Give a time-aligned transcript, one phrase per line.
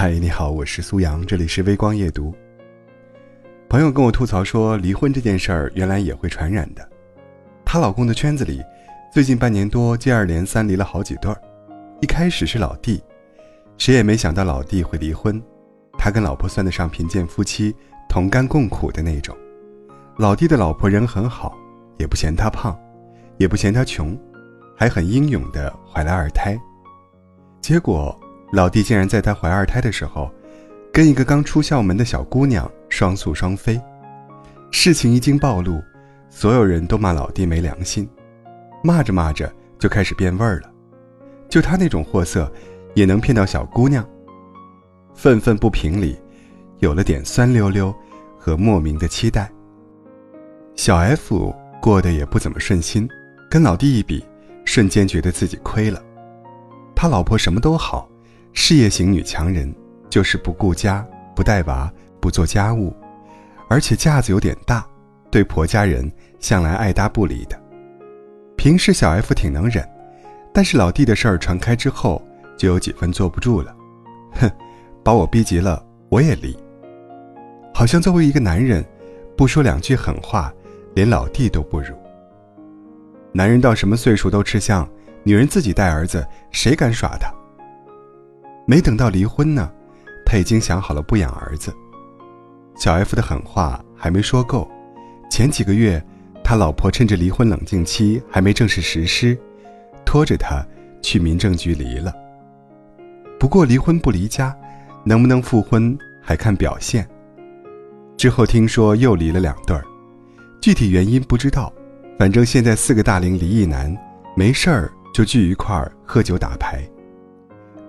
[0.00, 2.34] 嗨，你好，我是苏阳，这里是微光夜读。
[3.68, 6.88] 朋友跟我吐槽说，离婚这件事儿原来也会传染的。
[7.66, 8.62] 她老公的圈子里，
[9.12, 11.38] 最近半年多接二连三离了好几对儿。
[12.00, 13.04] 一开始是老弟，
[13.76, 15.38] 谁也没想到老弟会离婚。
[15.98, 17.76] 他跟老婆算得上贫贱夫妻，
[18.08, 19.36] 同甘共苦的那种。
[20.16, 21.54] 老弟的老婆人很好，
[21.98, 22.74] 也不嫌他胖，
[23.36, 24.18] 也不嫌他穷，
[24.74, 26.58] 还很英勇的怀了二胎。
[27.60, 28.18] 结果。
[28.52, 30.30] 老弟竟然在她怀二胎的时候，
[30.92, 33.80] 跟一个刚出校门的小姑娘双宿双飞。
[34.72, 35.82] 事情一经暴露，
[36.28, 38.08] 所有人都骂老弟没良心，
[38.82, 40.70] 骂着骂着就开始变味儿了。
[41.48, 42.50] 就他那种货色，
[42.94, 44.04] 也能骗到小姑娘？
[45.14, 46.18] 愤愤不平里，
[46.78, 47.94] 有了点酸溜溜
[48.38, 49.50] 和莫名的期待。
[50.74, 53.08] 小 F 过得也不怎么顺心，
[53.48, 54.24] 跟老弟一比，
[54.64, 56.02] 瞬间觉得自己亏了。
[56.96, 58.09] 他老婆什么都好。
[58.52, 59.72] 事业型女强人，
[60.08, 62.94] 就是不顾家、不带娃、不做家务，
[63.68, 64.86] 而且架子有点大，
[65.30, 67.58] 对婆家人向来爱搭不理的。
[68.56, 69.88] 平时小 F 挺能忍，
[70.52, 72.22] 但是老弟的事儿传开之后，
[72.58, 73.74] 就有几分坐不住了。
[74.32, 74.50] 哼，
[75.02, 76.56] 把我逼急了，我也离。
[77.72, 78.84] 好像作为一个男人，
[79.36, 80.52] 不说两句狠话，
[80.94, 81.94] 连老弟都不如。
[83.32, 84.86] 男人到什么岁数都吃香，
[85.22, 87.32] 女人自己带儿子，谁敢耍他？
[88.70, 89.68] 没等到离婚呢，
[90.24, 91.74] 他已经想好了不养儿子。
[92.76, 94.70] 小 F 的狠话还没说够，
[95.28, 96.00] 前几个月，
[96.44, 99.36] 他老婆趁着离婚冷静期还没正式实施，
[100.06, 100.64] 拖着他
[101.02, 102.14] 去民政局离了。
[103.40, 104.56] 不过离婚不离家，
[105.02, 107.04] 能不能复婚还看表现。
[108.16, 109.84] 之后听说又离了两对儿，
[110.60, 111.72] 具体原因不知道，
[112.16, 113.92] 反正现在四个大龄离异男
[114.36, 116.88] 没事儿就聚一块儿喝酒打牌。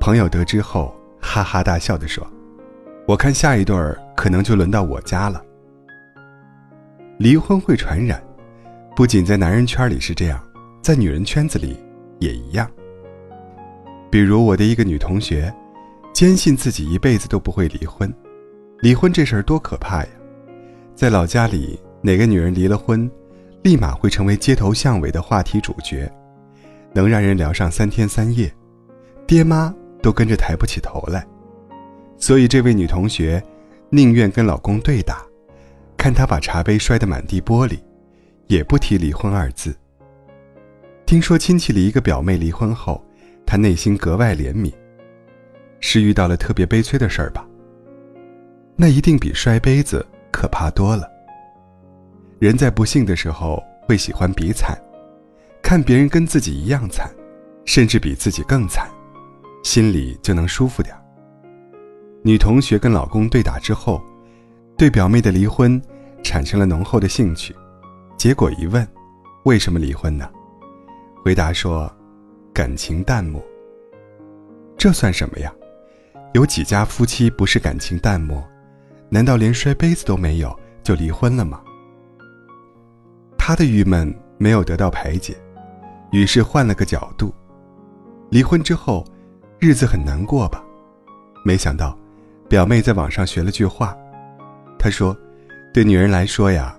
[0.01, 2.27] 朋友得知后，哈哈大笑地说
[3.07, 5.39] ：“我看下一对儿可能就轮到我家了。”
[7.19, 8.19] 离婚会传染，
[8.95, 10.43] 不仅在男人圈里是这样，
[10.81, 11.77] 在女人圈子里
[12.17, 12.67] 也一样。
[14.09, 15.53] 比如我的一个女同学，
[16.11, 18.11] 坚信自己一辈子都不会离婚。
[18.79, 20.09] 离婚这事儿多可怕呀！
[20.95, 23.09] 在老家里，哪个女人离了婚，
[23.61, 26.11] 立马会成为街头巷尾的话题主角，
[26.91, 28.51] 能让人聊上三天三夜。
[29.27, 29.71] 爹妈。
[30.01, 31.25] 都跟着抬不起头来，
[32.17, 33.41] 所以这位女同学
[33.89, 35.23] 宁愿跟老公对打，
[35.95, 37.79] 看他把茶杯摔得满地玻璃，
[38.47, 39.75] 也不提离婚二字。
[41.05, 43.03] 听说亲戚里一个表妹离婚后，
[43.45, 44.73] 她内心格外怜悯，
[45.79, 47.45] 是遇到了特别悲催的事儿吧？
[48.77, 51.05] 那一定比摔杯子可怕多了。
[52.39, 54.75] 人在不幸的时候会喜欢比惨，
[55.61, 57.11] 看别人跟自己一样惨，
[57.65, 58.89] 甚至比自己更惨。
[59.63, 60.95] 心里就能舒服点
[62.23, 64.01] 女同学跟老公对打之后，
[64.77, 65.81] 对表妹的离婚
[66.23, 67.55] 产生了浓厚的兴趣。
[68.17, 68.87] 结果一问，
[69.45, 70.29] 为什么离婚呢？
[71.23, 71.91] 回答说，
[72.53, 73.43] 感情淡漠。
[74.77, 75.51] 这算什么呀？
[76.33, 78.43] 有几家夫妻不是感情淡漠？
[79.09, 81.61] 难道连摔杯子都没有就离婚了吗？
[83.37, 85.35] 他的郁闷没有得到排解，
[86.11, 87.33] 于是换了个角度，
[88.29, 89.03] 离婚之后。
[89.63, 90.63] 日子很难过吧？
[91.45, 91.95] 没想到，
[92.49, 93.95] 表妹在网上学了句话。
[94.79, 95.15] 她说
[95.71, 96.75] ：“对女人来说呀，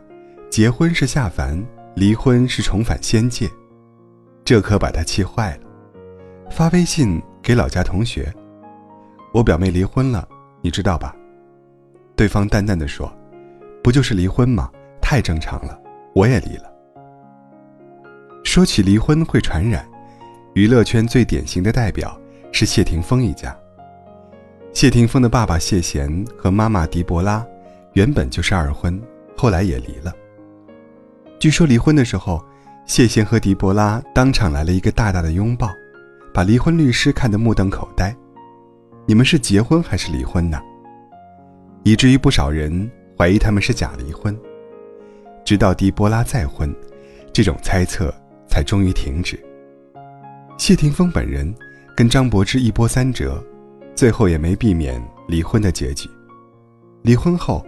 [0.51, 3.49] 结婚是下凡，离婚是重返仙界。”
[4.45, 5.63] 这可把她气坏了，
[6.51, 8.35] 发微信给老家同学
[9.33, 10.29] ：“我表妹离婚了，
[10.61, 11.15] 你知道吧？”
[12.17, 13.17] 对方淡淡的说
[13.81, 14.69] ：“不就是离婚吗？
[15.01, 15.81] 太正常了，
[16.17, 16.69] 我也离了。”
[18.43, 19.89] 说起离婚会传染，
[20.55, 22.19] 娱乐圈最典型的代表。
[22.53, 23.57] 是谢霆锋一家。
[24.75, 27.45] 谢霆锋的爸爸谢贤和妈妈狄博拉
[27.95, 29.01] 原本就是二婚，
[29.37, 30.15] 后来也离了。
[31.39, 32.45] 据说离婚的时候，
[32.87, 35.71] 谢贤和狄博拉当场来了一个大大的拥抱，
[36.33, 38.15] 把离婚律师看得目瞪口呆。
[39.07, 40.61] 你们是结婚还是离婚呢？
[41.85, 42.89] 以至于不少人
[43.19, 44.39] 怀疑他们是假离婚。
[45.45, 46.73] 直到狄博拉再婚，
[47.33, 48.15] 这种猜测
[48.47, 49.43] 才终于停止。
[50.59, 51.53] 谢霆锋本人。
[51.95, 53.43] 跟张柏芝一波三折，
[53.95, 56.09] 最后也没避免离婚的结局。
[57.03, 57.65] 离婚后，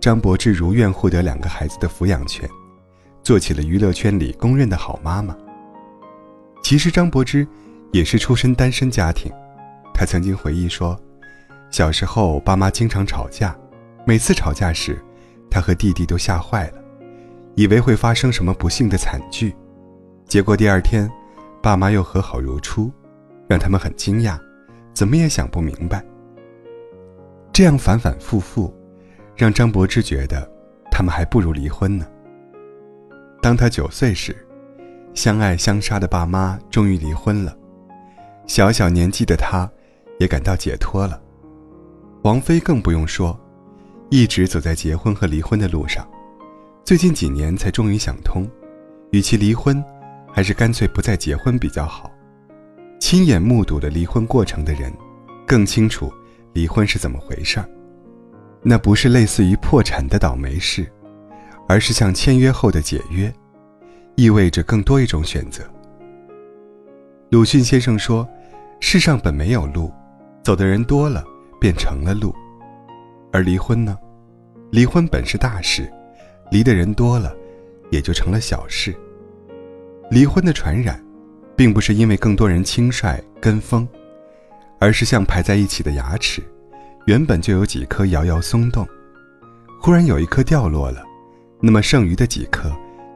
[0.00, 2.48] 张柏芝如愿获得两个孩子的抚养权，
[3.22, 5.36] 做起了娱乐圈里公认的好妈妈。
[6.62, 7.46] 其实张柏芝
[7.92, 9.30] 也是出身单身家庭，
[9.92, 10.98] 她曾经回忆说，
[11.70, 13.54] 小时候爸妈经常吵架，
[14.06, 14.98] 每次吵架时，
[15.50, 16.78] 她和弟弟都吓坏了，
[17.56, 19.54] 以为会发生什么不幸的惨剧，
[20.26, 21.10] 结果第二天，
[21.62, 22.90] 爸妈又和好如初。
[23.48, 24.38] 让他们很惊讶，
[24.92, 26.04] 怎么也想不明白。
[27.52, 28.74] 这样反反复复，
[29.34, 30.50] 让张柏芝觉得
[30.90, 32.06] 他们还不如离婚呢。
[33.40, 34.36] 当他九岁时，
[35.14, 37.56] 相爱相杀的爸妈终于离婚了，
[38.46, 39.70] 小小年纪的他，
[40.18, 41.20] 也感到解脱了。
[42.22, 43.38] 王菲更不用说，
[44.10, 46.06] 一直走在结婚和离婚的路上，
[46.84, 48.46] 最近几年才终于想通，
[49.12, 49.82] 与其离婚，
[50.32, 52.10] 还是干脆不再结婚比较好。
[52.98, 54.92] 亲眼目睹了离婚过程的人，
[55.46, 56.12] 更清楚
[56.52, 57.68] 离婚是怎么回事儿。
[58.62, 60.90] 那不是类似于破产的倒霉事，
[61.68, 63.32] 而是像签约后的解约，
[64.16, 65.62] 意味着更多一种选择。
[67.30, 68.26] 鲁迅先生说
[68.80, 69.92] ：“世上本没有路，
[70.42, 71.24] 走的人多了，
[71.60, 72.34] 便成了路。”
[73.32, 73.96] 而离婚呢？
[74.72, 75.88] 离婚本是大事，
[76.50, 77.32] 离的人多了，
[77.90, 78.92] 也就成了小事。
[80.10, 81.00] 离婚的传染。
[81.56, 83.88] 并不是因为更多人轻率跟风，
[84.78, 86.42] 而是像排在一起的牙齿，
[87.06, 88.86] 原本就有几颗摇摇松动，
[89.80, 91.02] 忽然有一颗掉落了，
[91.60, 92.70] 那么剩余的几颗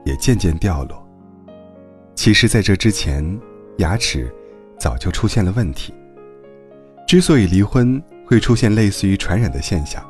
[0.06, 1.06] 也渐渐掉落。
[2.14, 3.38] 其实，在这之前，
[3.76, 4.32] 牙齿
[4.78, 5.92] 早就出现了问题。
[7.06, 10.02] 之所以离婚会出现类似于传染的现象，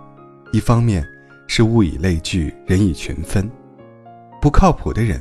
[0.53, 1.05] 一方面
[1.49, 3.51] 是物以类聚，人以群分，
[4.41, 5.21] 不靠谱的人，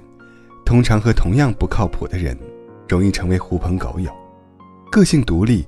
[0.64, 2.38] 通常和同样不靠谱的人。
[2.90, 4.12] 容易成为狐朋狗友，
[4.92, 5.64] 个性独立、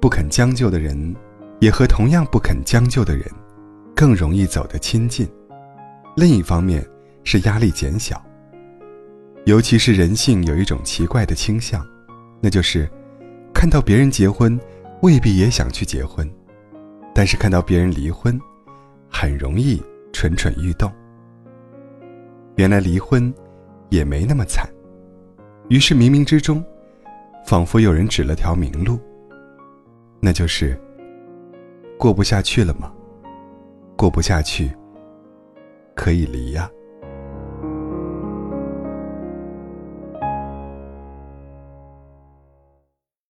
[0.00, 1.14] 不肯将就的人，
[1.60, 3.30] 也和同样不肯将就的人，
[3.94, 5.28] 更容易走得亲近。
[6.16, 6.82] 另一方面
[7.24, 8.20] 是压力减小。
[9.44, 11.86] 尤其是人性有一种奇怪的倾向，
[12.40, 12.88] 那就是
[13.52, 14.58] 看到别人结婚，
[15.02, 16.26] 未必也想去结婚；
[17.14, 18.40] 但是看到别人离婚，
[19.10, 20.90] 很容易蠢蠢欲动。
[22.56, 23.30] 原来离婚
[23.90, 24.66] 也没那么惨。
[25.72, 26.62] 于是冥冥之中，
[27.46, 29.00] 仿佛有人指了条明路。
[30.20, 30.78] 那就是
[31.98, 32.92] 过不下去了吗？
[33.96, 34.70] 过不下去，
[35.94, 36.70] 可以离呀。